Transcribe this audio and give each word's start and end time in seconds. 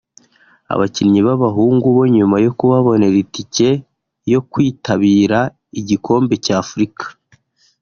Abakinnyi 0.73 1.19
b’abahungu 1.27 1.85
bo 1.95 2.03
nyuma 2.15 2.35
yo 2.45 2.51
kubabonera 2.57 3.15
itike 3.25 3.69
yo 4.31 4.39
kwitabira 4.51 5.39
igikombe 5.79 6.33
cy’Africa 6.45 7.05